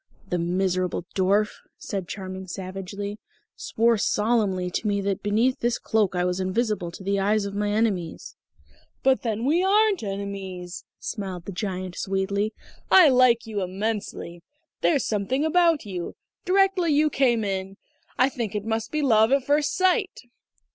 "That 0.29 0.39
miserable 0.39 1.05
dwarf," 1.13 1.51
said 1.77 2.07
Charming 2.07 2.47
savagely, 2.47 3.19
"swore 3.55 3.99
solemnly 3.99 4.71
to 4.71 4.87
me 4.87 4.99
that 5.01 5.21
beneath 5.21 5.59
this 5.59 5.77
cloak 5.77 6.15
I 6.15 6.25
was 6.25 6.39
invisible 6.39 6.89
to 6.89 7.03
the 7.03 7.19
eyes 7.19 7.45
of 7.45 7.53
my 7.53 7.69
enemies!" 7.69 8.35
"But 9.03 9.21
then 9.21 9.45
we 9.45 9.63
aren't 9.63 10.01
enemies," 10.01 10.85
smiled 10.99 11.45
the 11.45 11.51
Giant 11.51 11.95
sweetly. 11.97 12.51
"I 12.89 13.09
like 13.09 13.45
you 13.45 13.61
immensely. 13.61 14.41
There's 14.81 15.05
something 15.05 15.45
about 15.45 15.85
you 15.85 16.15
directly 16.45 16.91
you 16.91 17.11
came 17.11 17.43
in.... 17.43 17.77
I 18.17 18.27
think 18.29 18.55
it 18.55 18.65
must 18.65 18.91
be 18.91 19.03
love 19.03 19.31
at 19.31 19.45
first 19.45 19.71
sight." 19.75 20.21